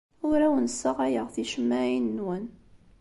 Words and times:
Ur 0.29 0.39
awen-ssaɣayeɣ 0.47 1.27
ticemmaɛin-nwen. 1.33 2.45